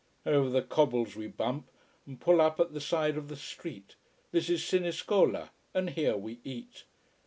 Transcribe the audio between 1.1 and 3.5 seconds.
we bump, and pull up at the side of the